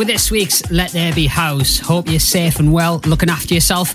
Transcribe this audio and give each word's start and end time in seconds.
With 0.00 0.08
this 0.08 0.30
week's 0.30 0.70
Let 0.70 0.92
There 0.92 1.12
Be 1.12 1.26
House. 1.26 1.78
Hope 1.78 2.08
you're 2.08 2.18
safe 2.18 2.58
and 2.58 2.72
well, 2.72 3.02
looking 3.04 3.28
after 3.28 3.52
yourself. 3.52 3.88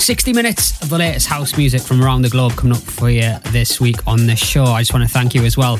60 0.00 0.32
minutes 0.32 0.82
of 0.82 0.88
the 0.88 0.98
latest 0.98 1.28
house 1.28 1.56
music 1.56 1.80
from 1.82 2.02
around 2.02 2.22
the 2.22 2.30
globe 2.30 2.56
coming 2.56 2.76
up 2.76 2.82
for 2.82 3.08
you 3.08 3.38
this 3.52 3.80
week 3.80 4.04
on 4.04 4.26
the 4.26 4.34
show. 4.34 4.64
I 4.64 4.80
just 4.80 4.92
want 4.92 5.06
to 5.06 5.08
thank 5.08 5.36
you 5.36 5.44
as 5.44 5.56
well 5.56 5.78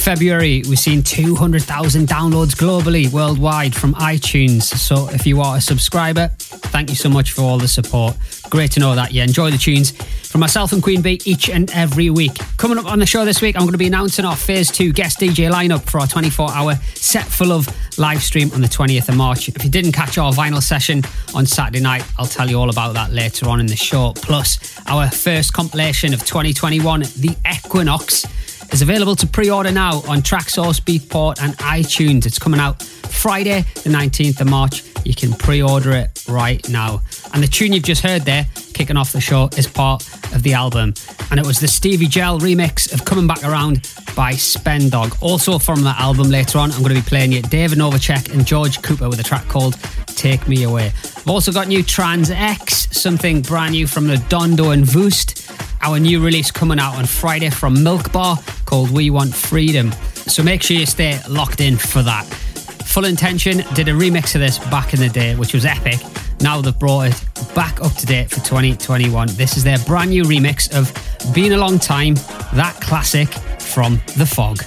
February, 0.00 0.62
we've 0.66 0.78
seen 0.78 1.02
200,000 1.02 2.08
downloads 2.08 2.54
globally, 2.54 3.12
worldwide 3.12 3.74
from 3.74 3.94
iTunes. 3.94 4.62
So 4.62 5.08
if 5.10 5.26
you 5.26 5.42
are 5.42 5.58
a 5.58 5.60
subscriber, 5.60 6.28
thank 6.38 6.88
you 6.88 6.96
so 6.96 7.10
much 7.10 7.32
for 7.32 7.42
all 7.42 7.58
the 7.58 7.68
support. 7.68 8.16
Great 8.48 8.70
to 8.72 8.80
know 8.80 8.94
that 8.94 9.12
you 9.12 9.22
enjoy 9.22 9.50
the 9.50 9.58
tunes 9.58 9.90
from 9.90 10.40
myself 10.40 10.72
and 10.72 10.82
Queen 10.82 11.02
Bee 11.02 11.20
each 11.24 11.50
and 11.50 11.70
every 11.72 12.08
week. 12.08 12.32
Coming 12.56 12.78
up 12.78 12.86
on 12.86 12.98
the 12.98 13.06
show 13.06 13.24
this 13.24 13.42
week, 13.42 13.56
I'm 13.56 13.62
going 13.62 13.72
to 13.72 13.78
be 13.78 13.88
announcing 13.88 14.24
our 14.24 14.36
Phase 14.36 14.70
2 14.70 14.92
guest 14.92 15.20
DJ 15.20 15.52
lineup 15.52 15.82
for 15.82 16.00
our 16.00 16.06
24 16.06 16.50
hour 16.50 16.76
Set 16.94 17.26
Full 17.26 17.52
of 17.52 17.68
live 18.00 18.22
stream 18.22 18.50
on 18.54 18.62
the 18.62 18.66
20th 18.66 19.10
of 19.10 19.16
March. 19.16 19.48
If 19.48 19.62
you 19.62 19.68
didn't 19.70 19.92
catch 19.92 20.16
our 20.16 20.32
vinyl 20.32 20.62
session 20.62 21.02
on 21.34 21.44
Saturday 21.44 21.80
night, 21.80 22.02
I'll 22.18 22.24
tell 22.26 22.48
you 22.48 22.58
all 22.58 22.70
about 22.70 22.94
that 22.94 23.12
later 23.12 23.46
on 23.46 23.60
in 23.60 23.66
the 23.66 23.76
show. 23.76 24.14
Plus, 24.16 24.80
our 24.88 25.10
first 25.10 25.52
compilation 25.52 26.14
of 26.14 26.20
2021, 26.20 27.00
The 27.18 27.36
Equinox 27.46 28.26
is 28.72 28.80
available 28.80 29.16
to 29.16 29.26
pre-order 29.26 29.70
now 29.70 29.96
on 30.08 30.22
Traxsource, 30.22 30.80
Beatport 30.80 31.42
and 31.42 31.54
iTunes. 31.58 32.24
It's 32.24 32.38
coming 32.38 32.58
out 32.58 32.82
Friday, 32.82 33.66
the 33.82 33.90
19th 33.90 34.40
of 34.40 34.48
March. 34.48 34.82
You 35.04 35.14
can 35.14 35.32
pre-order 35.34 35.92
it 35.92 36.24
right 36.26 36.66
now. 36.70 37.02
And 37.34 37.42
the 37.42 37.48
tune 37.48 37.74
you've 37.74 37.82
just 37.82 38.02
heard 38.02 38.22
there, 38.22 38.46
kicking 38.72 38.96
off 38.96 39.12
the 39.12 39.20
show, 39.20 39.50
is 39.58 39.66
part 39.66 40.02
of 40.40 40.44
the 40.44 40.54
album. 40.54 40.94
And 41.30 41.38
it 41.38 41.46
was 41.46 41.60
the 41.60 41.68
Stevie 41.68 42.06
Gel 42.06 42.40
remix 42.40 42.92
of 42.92 43.04
Coming 43.04 43.26
Back 43.26 43.44
Around 43.44 43.76
by 44.16 44.32
Spendog. 44.32 45.20
Also 45.22 45.58
from 45.58 45.82
that 45.82 46.00
album 46.00 46.30
later 46.30 46.58
on, 46.58 46.72
I'm 46.72 46.82
going 46.82 46.94
to 46.94 47.00
be 47.00 47.06
playing 47.06 47.32
you 47.32 47.42
David 47.42 47.78
Novacek 47.78 48.32
and 48.32 48.46
George 48.46 48.82
Cooper 48.82 49.08
with 49.08 49.20
a 49.20 49.22
track 49.22 49.46
called 49.48 49.74
Take 50.06 50.48
Me 50.48 50.64
Away. 50.64 50.86
I've 50.86 51.28
also 51.28 51.52
got 51.52 51.68
new 51.68 51.82
Trans 51.82 52.30
X, 52.30 52.88
something 52.90 53.42
brand 53.42 53.72
new 53.72 53.86
from 53.86 54.06
the 54.06 54.16
Dondo 54.16 54.72
and 54.72 54.84
Voost. 54.84 55.50
Our 55.82 55.98
new 55.98 56.24
release 56.24 56.50
coming 56.50 56.78
out 56.78 56.96
on 56.96 57.04
Friday 57.04 57.50
from 57.50 57.82
Milk 57.82 58.10
Bar 58.12 58.38
called 58.64 58.90
We 58.90 59.10
Want 59.10 59.34
Freedom. 59.34 59.92
So 60.26 60.42
make 60.42 60.62
sure 60.62 60.76
you 60.76 60.86
stay 60.86 61.20
locked 61.28 61.60
in 61.60 61.76
for 61.76 62.02
that. 62.02 62.24
Full 62.24 63.04
Intention 63.04 63.58
did 63.74 63.88
a 63.88 63.92
remix 63.92 64.34
of 64.34 64.40
this 64.40 64.58
back 64.70 64.94
in 64.94 65.00
the 65.00 65.08
day, 65.08 65.36
which 65.36 65.54
was 65.54 65.64
epic 65.64 66.00
now 66.40 66.60
they've 66.60 66.78
brought 66.78 67.08
it 67.08 67.54
back 67.54 67.80
up 67.82 67.92
to 67.94 68.06
date 68.06 68.30
for 68.30 68.36
2021. 68.36 69.28
This 69.32 69.56
is 69.56 69.64
their 69.64 69.78
brand 69.80 70.10
new 70.10 70.24
remix 70.24 70.70
of 70.76 70.92
Been 71.34 71.52
a 71.52 71.56
Long 71.56 71.78
Time, 71.78 72.14
that 72.54 72.78
classic 72.80 73.28
from 73.58 74.00
The 74.16 74.26
Fog. 74.26 74.62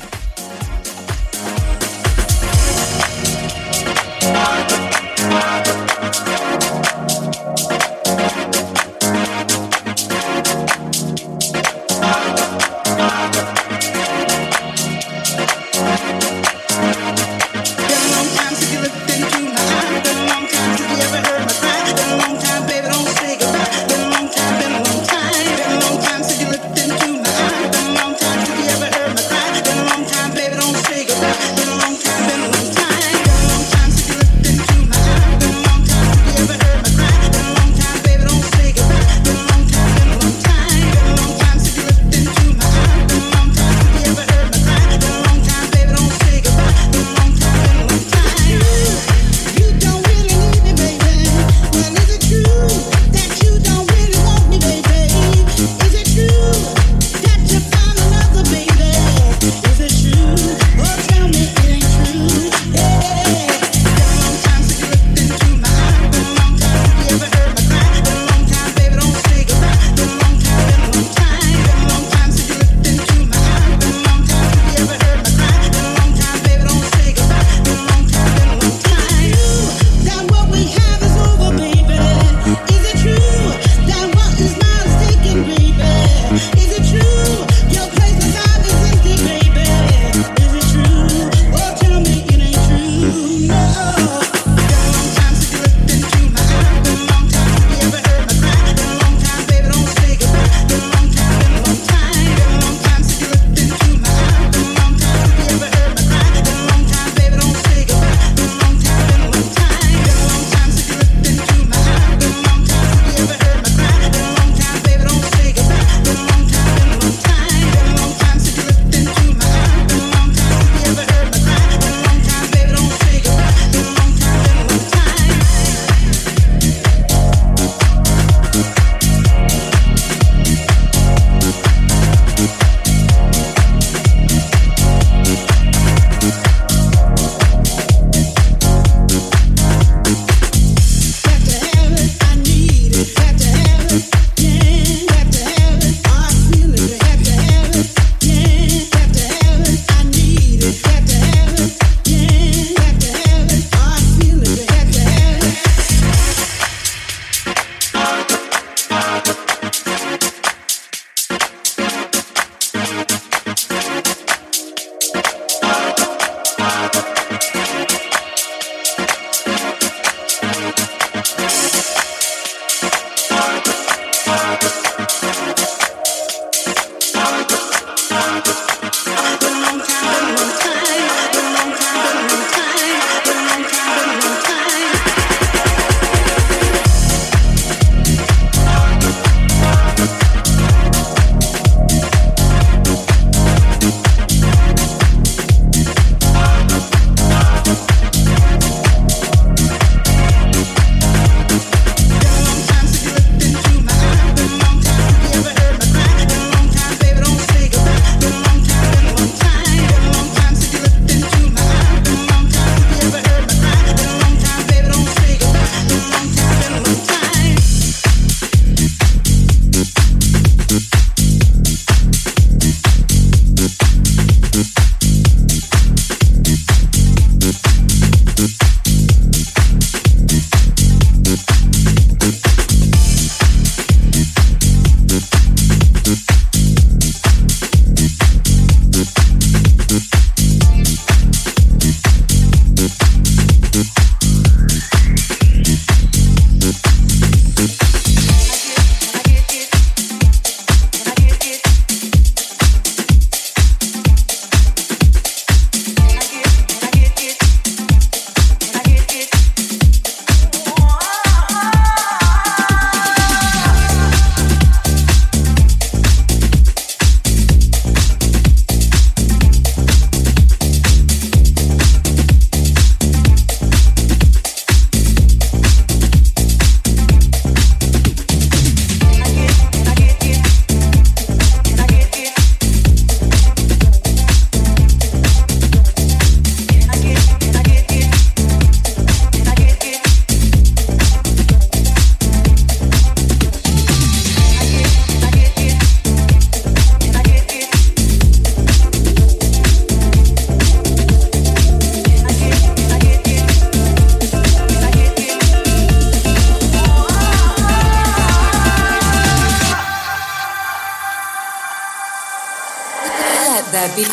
Debbie 313.84 314.08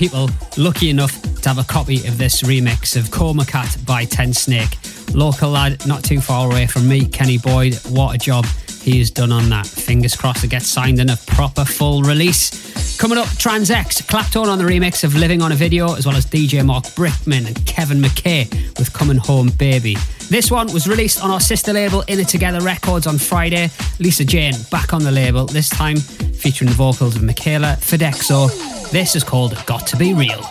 people 0.00 0.30
lucky 0.56 0.88
enough 0.88 1.20
to 1.42 1.46
have 1.50 1.58
a 1.58 1.64
copy 1.64 1.96
of 2.06 2.16
this 2.16 2.40
remix 2.40 2.96
of 2.96 3.10
Coma 3.10 3.44
Cat 3.44 3.76
by 3.84 4.06
Tensnake. 4.06 5.14
Local 5.14 5.50
lad, 5.50 5.86
not 5.86 6.02
too 6.02 6.22
far 6.22 6.50
away 6.50 6.66
from 6.66 6.88
me, 6.88 7.04
Kenny 7.04 7.36
Boyd. 7.36 7.74
What 7.90 8.14
a 8.14 8.18
job 8.18 8.46
he 8.80 8.98
has 9.00 9.10
done 9.10 9.30
on 9.30 9.50
that. 9.50 9.66
Fingers 9.66 10.16
crossed 10.16 10.42
it 10.42 10.48
gets 10.48 10.66
signed 10.66 11.00
in 11.00 11.10
a 11.10 11.18
proper 11.26 11.66
full 11.66 12.00
release. 12.00 12.96
Coming 12.96 13.18
up, 13.18 13.28
Trans-X, 13.36 14.00
Clapton 14.00 14.48
on 14.48 14.56
the 14.56 14.64
remix 14.64 15.04
of 15.04 15.14
Living 15.14 15.42
on 15.42 15.52
a 15.52 15.54
Video, 15.54 15.94
as 15.94 16.06
well 16.06 16.16
as 16.16 16.24
DJ 16.24 16.64
Mark 16.64 16.84
Brickman 16.84 17.46
and 17.46 17.66
Kevin 17.66 18.00
McKay 18.00 18.50
with 18.78 18.90
Coming 18.94 19.18
Home 19.18 19.50
Baby. 19.58 19.98
This 20.30 20.50
one 20.50 20.72
was 20.72 20.88
released 20.88 21.22
on 21.22 21.30
our 21.30 21.40
sister 21.40 21.74
label 21.74 22.04
Inner 22.08 22.24
Together 22.24 22.62
Records 22.62 23.06
on 23.06 23.18
Friday. 23.18 23.68
Lisa 23.98 24.24
Jane 24.24 24.54
back 24.70 24.94
on 24.94 25.04
the 25.04 25.10
label, 25.10 25.44
this 25.44 25.68
time 25.68 25.96
featuring 25.98 26.70
the 26.70 26.76
vocals 26.76 27.16
of 27.16 27.22
Michaela 27.22 27.76
Fedexo 27.80 28.48
this 28.90 29.14
is 29.14 29.22
called 29.22 29.54
Got 29.66 29.86
to 29.88 29.96
Be 29.96 30.14
Real. 30.14 30.44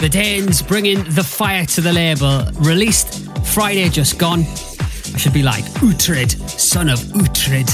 Bringing 0.00 1.04
the 1.04 1.22
fire 1.22 1.66
to 1.66 1.80
the 1.82 1.92
label. 1.92 2.44
Released 2.60 3.28
Friday 3.48 3.88
just 3.90 4.18
gone. 4.18 4.40
I 4.40 5.18
should 5.18 5.34
be 5.34 5.42
like, 5.42 5.64
Uhtred, 5.82 6.30
son 6.48 6.88
of 6.88 6.98
Uhtred. 7.00 7.68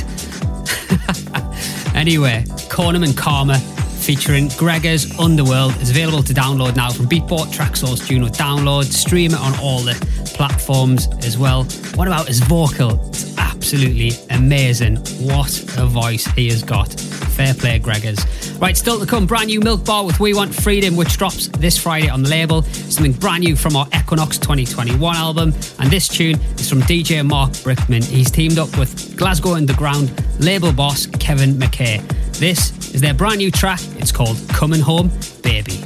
anyway, 1.95 2.43
Cornum 2.69 3.05
and 3.05 3.17
Karma 3.17 3.59
featuring 3.59 4.49
Gregor's 4.57 5.17
Underworld 5.19 5.77
is 5.81 5.91
available 5.91 6.23
to 6.25 6.33
download 6.33 6.75
now 6.75 6.91
from 6.91 7.07
Beatport, 7.07 7.53
Traxsource, 7.55 8.07
Juno 8.07 8.27
Download, 8.27 8.85
stream 8.85 9.33
it 9.33 9.41
on 9.41 9.53
all 9.61 9.81
the 9.81 9.95
platforms 10.35 11.09
as 11.25 11.39
well. 11.39 11.65
What 11.95 12.09
about 12.09 12.27
his 12.27 12.41
vocal? 12.41 13.09
It's 13.09 13.37
absolutely 13.39 14.13
amazing. 14.31 14.97
What 15.27 15.59
a 15.79 15.87
voice 15.87 16.27
he 16.29 16.49
has 16.49 16.63
got. 16.63 16.93
Fair 16.93 17.55
play, 17.55 17.79
Gregors. 17.79 18.46
Right, 18.59 18.75
still 18.75 18.99
to 18.99 19.05
come, 19.05 19.27
brand 19.27 19.49
new 19.49 19.61
Milk 19.61 19.85
Bar 19.85 20.07
with 20.07 20.19
We 20.19 20.33
Want 20.33 20.55
Freedom, 20.55 20.97
which 20.97 21.19
drops 21.19 21.49
this 21.49 21.77
Friday 21.77 22.09
on 22.09 22.23
the 22.23 22.31
label. 22.31 22.63
Something 22.63 23.13
brand 23.13 23.45
new 23.45 23.55
from 23.55 23.77
our 23.77 23.87
Equinox 23.95 24.39
2021 24.39 25.15
album. 25.15 25.53
And 25.79 25.91
this 25.91 26.09
tune 26.09 26.41
is 26.59 26.69
from 26.69 26.81
DJ 26.83 27.25
Mark 27.25 27.51
Brickman. 27.51 28.03
He's 28.03 28.31
teamed 28.31 28.59
up 28.59 28.77
with 28.79 29.15
Glasgow 29.17 29.55
Underground 29.55 30.11
label 30.41 30.73
boss 30.73 31.05
Kevin 31.05 31.55
McKay. 31.55 32.01
This 32.39 32.95
is 32.95 33.03
their 33.03 33.15
brand 33.15 33.39
new 33.39 33.51
track. 33.51 33.81
It's 33.99 34.11
called 34.11 34.39
Coming 34.49 34.81
Home, 34.81 35.11
Baby. 35.43 35.85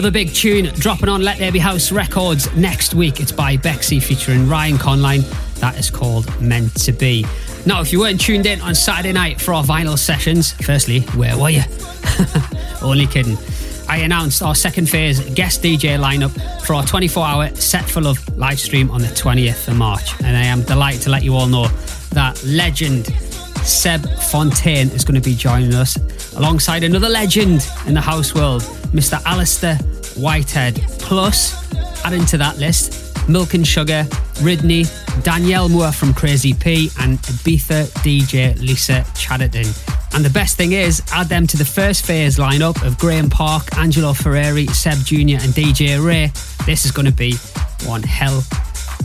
Another 0.00 0.12
big 0.12 0.32
tune 0.32 0.64
dropping 0.76 1.10
on 1.10 1.20
Let 1.20 1.36
There 1.36 1.52
Be 1.52 1.58
House 1.58 1.92
Records 1.92 2.50
next 2.56 2.94
week. 2.94 3.20
It's 3.20 3.32
by 3.32 3.58
Bexy 3.58 4.02
featuring 4.02 4.48
Ryan 4.48 4.78
Conline. 4.78 5.28
That 5.56 5.78
is 5.78 5.90
called 5.90 6.40
Meant 6.40 6.74
to 6.84 6.92
Be. 6.92 7.26
Now, 7.66 7.82
if 7.82 7.92
you 7.92 8.00
weren't 8.00 8.18
tuned 8.18 8.46
in 8.46 8.62
on 8.62 8.74
Saturday 8.74 9.12
night 9.12 9.38
for 9.38 9.52
our 9.52 9.62
vinyl 9.62 9.98
sessions, 9.98 10.52
firstly, 10.52 11.00
where 11.16 11.36
were 11.36 11.50
you? 11.50 11.60
Only 12.82 13.06
kidding. 13.08 13.36
I 13.90 13.98
announced 13.98 14.42
our 14.42 14.54
second 14.54 14.88
phase 14.88 15.20
guest 15.34 15.62
DJ 15.62 15.98
lineup 15.98 16.32
for 16.64 16.72
our 16.76 16.82
24 16.82 17.26
hour 17.26 17.54
Set 17.54 17.84
for 17.84 18.00
Love 18.00 18.26
live 18.38 18.58
stream 18.58 18.90
on 18.90 19.02
the 19.02 19.08
20th 19.08 19.68
of 19.68 19.76
March. 19.76 20.18
And 20.24 20.34
I 20.34 20.44
am 20.44 20.62
delighted 20.62 21.02
to 21.02 21.10
let 21.10 21.24
you 21.24 21.34
all 21.34 21.46
know 21.46 21.68
that 22.12 22.42
legend 22.42 23.08
Seb 23.66 24.08
Fontaine 24.18 24.88
is 24.92 25.04
going 25.04 25.20
to 25.20 25.28
be 25.28 25.36
joining 25.36 25.74
us 25.74 25.98
alongside 26.36 26.84
another 26.84 27.10
legend 27.10 27.68
in 27.86 27.92
the 27.92 28.00
house 28.00 28.34
world, 28.34 28.62
Mr. 28.94 29.22
Alistair 29.26 29.78
Whitehead. 30.16 30.76
Plus, 30.98 31.54
adding 32.04 32.24
to 32.26 32.38
that 32.38 32.58
list, 32.58 33.28
Milk 33.28 33.54
and 33.54 33.66
Sugar, 33.66 34.04
Ridney, 34.42 34.86
Danielle 35.22 35.68
Moore 35.68 35.92
from 35.92 36.14
Crazy 36.14 36.54
P, 36.54 36.90
and 37.00 37.18
Ibiza 37.18 37.86
DJ 38.02 38.58
Lisa 38.60 39.04
Chatterton. 39.14 39.66
And 40.12 40.24
the 40.24 40.30
best 40.30 40.56
thing 40.56 40.72
is, 40.72 41.02
add 41.12 41.28
them 41.28 41.46
to 41.46 41.56
the 41.56 41.64
first 41.64 42.04
phase 42.04 42.36
lineup 42.36 42.84
of 42.84 42.98
Graham 42.98 43.30
Park, 43.30 43.76
Angelo 43.78 44.12
Ferrari, 44.12 44.66
Seb 44.66 44.98
Jr., 45.04 45.38
and 45.38 45.54
DJ 45.54 46.04
Ray. 46.04 46.32
This 46.66 46.84
is 46.84 46.90
going 46.90 47.06
to 47.06 47.12
be 47.12 47.34
one 47.84 48.02
hell 48.02 48.38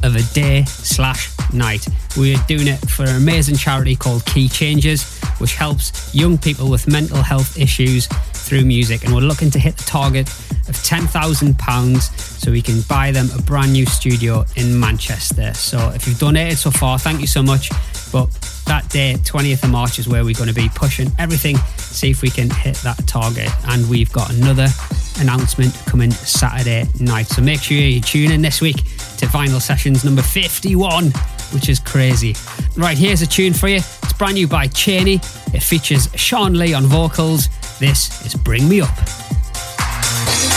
of 0.04 0.16
a 0.16 0.24
day 0.34 0.66
slash 0.66 1.32
night. 1.54 1.88
We're 2.18 2.38
doing 2.48 2.68
it 2.68 2.78
for 2.90 3.04
an 3.04 3.16
amazing 3.16 3.56
charity 3.56 3.96
called 3.96 4.26
Key 4.26 4.50
Changes, 4.50 5.20
which 5.38 5.54
helps 5.56 6.14
young 6.14 6.38
people 6.38 6.70
with 6.70 6.88
mental 6.88 7.22
health 7.22 7.58
issues 7.58 8.08
through 8.46 8.64
music. 8.64 9.04
And 9.04 9.14
we're 9.14 9.22
looking 9.22 9.50
to 9.52 9.60
hit 9.60 9.76
the 9.76 9.84
target 9.84 10.28
of 10.70 10.76
£10,000 10.76 12.02
so 12.40 12.52
we 12.52 12.62
can 12.62 12.82
buy 12.88 13.12
them 13.12 13.30
a 13.38 13.42
brand 13.42 13.74
new 13.74 13.86
studio 13.86 14.46
in 14.56 14.80
Manchester. 14.80 15.54
So 15.54 15.90
if 15.90 16.08
you've 16.08 16.20
donated 16.20 16.58
so 16.58 16.72
far, 16.72 17.00
thank 17.00 17.22
you 17.22 17.28
so 17.28 17.42
much. 17.42 17.70
But 18.12 18.32
that 18.68 18.88
day, 18.90 19.16
20th 19.16 19.64
of 19.64 19.72
March, 19.72 20.00
is 20.00 20.08
where 20.08 20.24
we're 20.24 20.36
going 20.36 20.50
to 20.50 20.56
be 20.56 20.70
pushing 20.74 21.12
everything, 21.20 21.58
see 21.78 22.12
if 22.12 22.22
we 22.22 22.30
can 22.30 22.50
hit 22.50 22.76
that 22.78 23.06
target. 23.08 23.50
And 23.68 23.90
we've 23.90 24.12
got 24.12 24.32
another 24.32 24.68
announcement 25.20 25.74
coming 25.86 26.12
Saturday 26.12 26.88
night. 27.00 27.28
So 27.28 27.42
make 27.42 27.62
sure 27.62 27.78
you 27.78 28.02
tune 28.02 28.32
in 28.32 28.42
this 28.42 28.62
week 28.62 28.78
to 29.18 29.26
Vinyl 29.28 29.62
Sessions 29.62 30.06
number 30.06 30.22
51, 30.22 31.12
which 31.52 31.70
is 31.70 31.80
crazy. 31.80 32.36
Right, 32.78 32.98
here's 32.98 33.22
a 33.22 33.28
tune 33.28 33.54
for 33.54 33.68
you. 33.68 33.78
It's 33.78 34.14
brand 34.14 34.36
new 34.36 34.48
by 34.48 34.68
Cheney. 34.68 35.16
It 35.54 35.64
features 35.64 36.10
Sean 36.16 36.54
Lee 36.54 36.74
on 36.74 36.84
vocals. 36.84 37.50
This 37.78 38.26
is 38.26 38.36
Bring 38.36 38.70
Me 38.70 38.80
Up. 38.80 40.55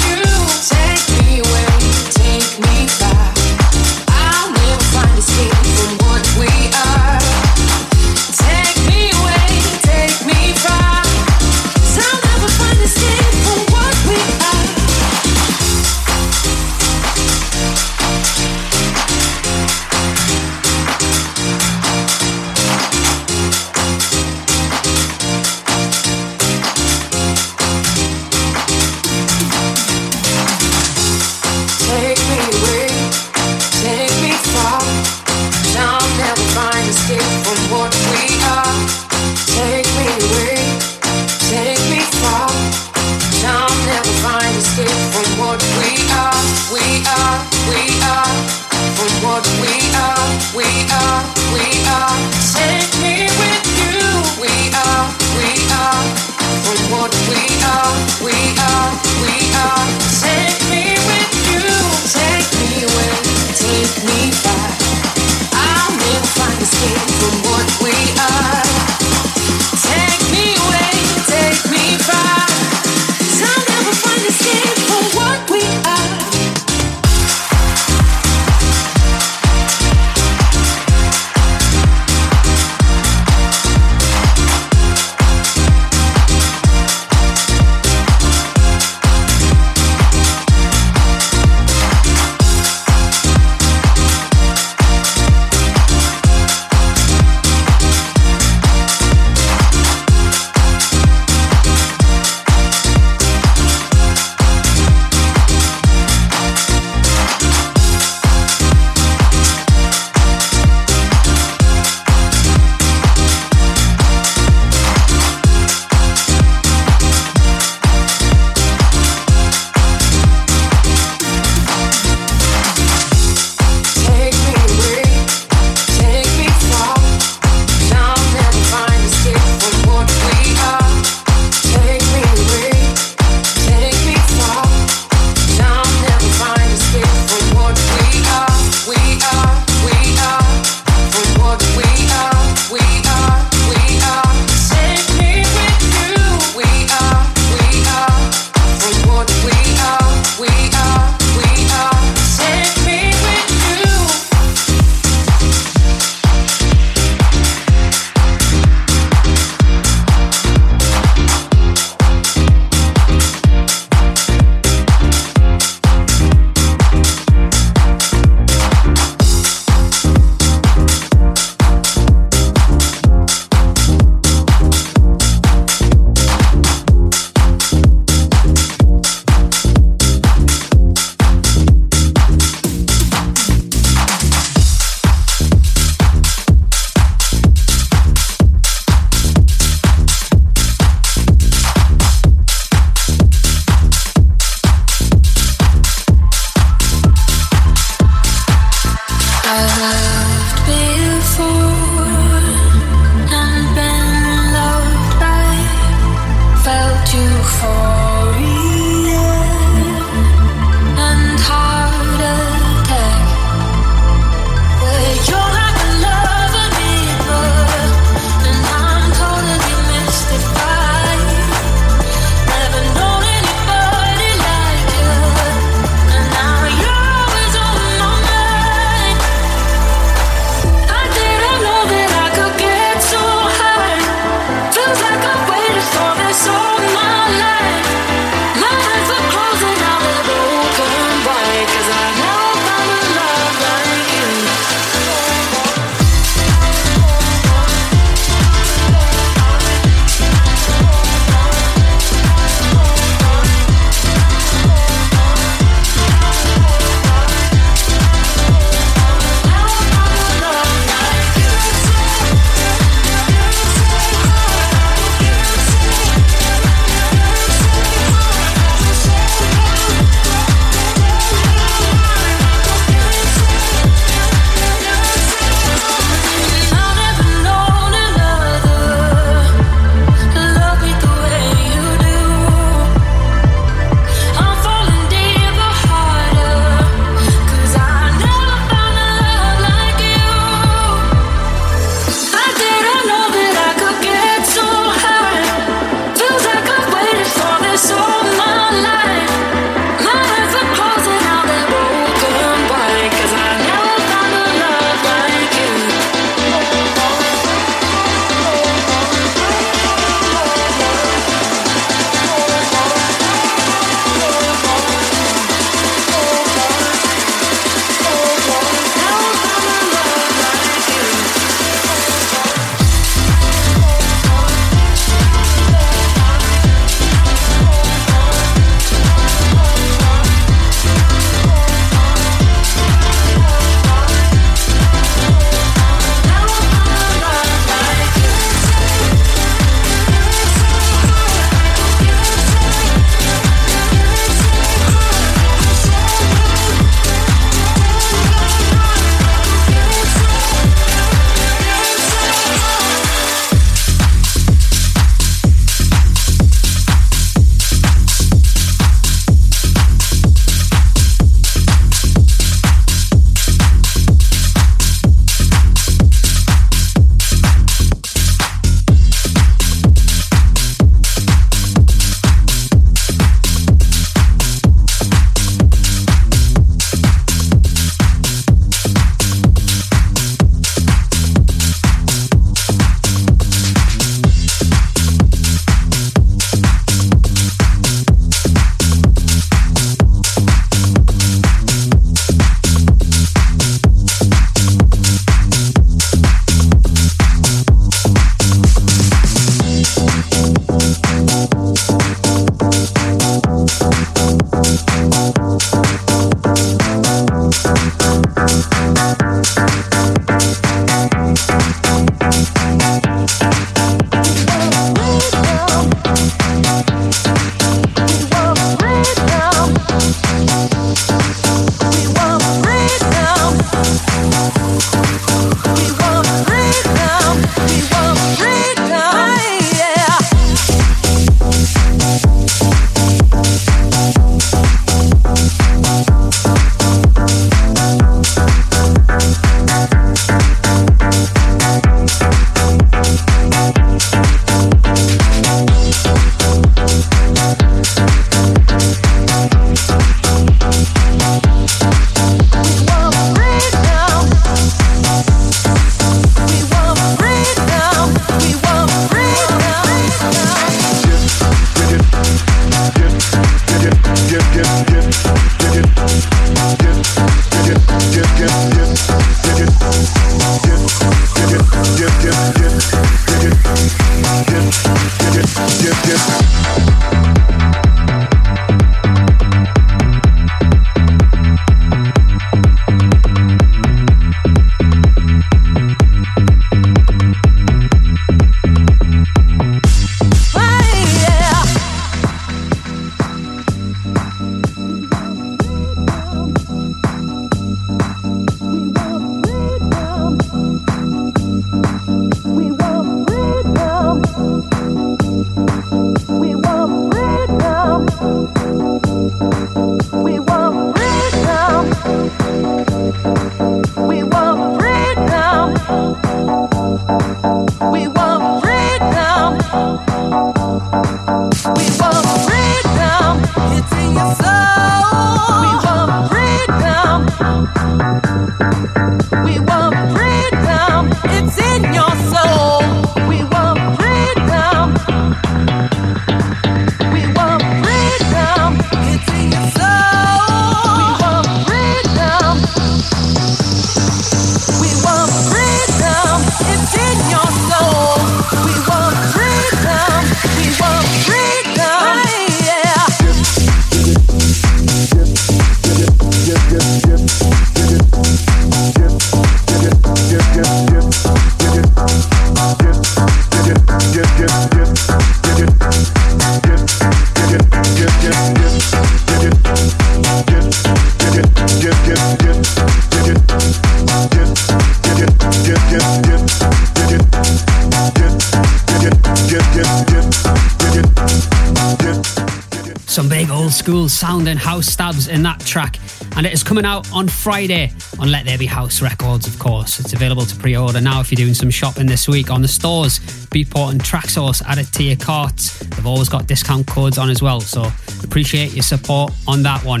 Coming 586.74 586.90
out 586.90 587.12
on 587.12 587.28
Friday 587.28 587.88
on 588.18 588.32
Let 588.32 588.46
There 588.46 588.58
Be 588.58 588.66
House 588.66 589.00
Records, 589.00 589.46
of 589.46 589.60
course. 589.60 590.00
It's 590.00 590.12
available 590.12 590.44
to 590.44 590.56
pre 590.56 590.76
order 590.76 591.00
now 591.00 591.20
if 591.20 591.30
you're 591.30 591.36
doing 591.36 591.54
some 591.54 591.70
shopping 591.70 592.04
this 592.04 592.26
week 592.26 592.50
on 592.50 592.62
the 592.62 592.66
stores. 592.66 593.20
Beatport 593.50 593.92
and 593.92 594.02
Traxsource 594.02 594.60
added 594.66 594.92
to 594.94 595.04
your 595.04 595.14
carts. 595.14 595.78
They've 595.78 596.04
always 596.04 596.28
got 596.28 596.48
discount 596.48 596.88
codes 596.88 597.16
on 597.16 597.30
as 597.30 597.40
well, 597.40 597.60
so 597.60 597.92
appreciate 598.24 598.72
your 598.72 598.82
support 598.82 599.32
on 599.46 599.62
that 599.62 599.84
one. 599.84 600.00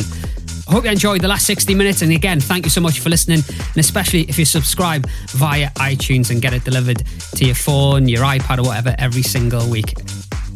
I 0.66 0.72
hope 0.72 0.82
you 0.82 0.90
enjoyed 0.90 1.20
the 1.20 1.28
last 1.28 1.46
60 1.46 1.76
minutes. 1.76 2.02
And 2.02 2.10
again, 2.10 2.40
thank 2.40 2.64
you 2.64 2.70
so 2.70 2.80
much 2.80 2.98
for 2.98 3.08
listening. 3.08 3.44
And 3.48 3.76
especially 3.76 4.22
if 4.22 4.36
you 4.36 4.44
subscribe 4.44 5.08
via 5.28 5.70
iTunes 5.74 6.32
and 6.32 6.42
get 6.42 6.54
it 6.54 6.64
delivered 6.64 7.04
to 7.36 7.44
your 7.44 7.54
phone, 7.54 8.08
your 8.08 8.24
iPad, 8.24 8.58
or 8.58 8.62
whatever 8.64 8.96
every 8.98 9.22
single 9.22 9.70
week. 9.70 9.94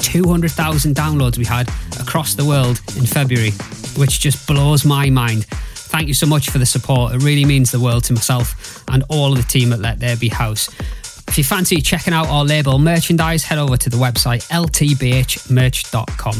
200,000 0.01 0.97
downloads 0.97 1.39
we 1.39 1.45
had 1.45 1.69
across 2.01 2.35
the 2.35 2.45
world 2.45 2.81
in 2.97 3.07
February, 3.07 3.53
which 3.97 4.19
just 4.19 4.49
blows 4.49 4.85
my 4.85 5.11
mind. 5.11 5.47
Thank 5.89 6.09
you 6.09 6.15
so 6.15 6.27
much 6.27 6.51
for 6.51 6.59
the 6.59 6.67
support. 6.67 7.15
It 7.15 7.23
really 7.23 7.45
means 7.45 7.71
the 7.71 7.81
world 7.81 8.05
to 8.05 8.13
myself 8.13 8.85
and 8.89 9.03
all 9.09 9.33
of 9.33 9.39
the 9.39 9.45
team 9.45 9.73
at 9.73 9.81
Let 9.81 9.99
There 9.99 10.17
Be 10.17 10.29
House. 10.29 10.69
If 11.29 11.37
you 11.37 11.45
fancy 11.45 11.81
checking 11.81 12.15
out 12.15 12.27
our 12.29 12.45
label 12.45 12.79
merchandise, 12.79 13.45
head 13.45 13.59
over 13.59 13.77
to 13.77 13.91
the 13.91 13.97
website 13.97 14.47
ltbhmerch.com. 14.49 16.35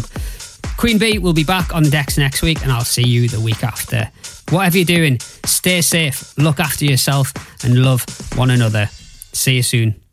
Queen 0.77 0.99
Bee 0.99 1.19
will 1.19 1.33
be 1.33 1.45
back 1.45 1.75
on 1.75 1.83
the 1.83 1.91
decks 1.91 2.17
next 2.19 2.41
week, 2.43 2.63
and 2.63 2.71
I'll 2.71 2.85
see 2.85 3.07
you 3.07 3.29
the 3.29 3.41
week 3.41 3.65
after. 3.65 4.11
Whatever 4.51 4.79
you're 4.79 4.85
doing, 4.85 5.19
stay 5.45 5.81
safe, 5.81 6.37
look 6.39 6.61
after 6.61 6.85
yourself, 6.85 7.33
and 7.65 7.83
love 7.83 8.05
one 8.37 8.51
another. 8.51 8.87
See 9.33 9.57
you 9.57 9.63
soon. 9.63 10.08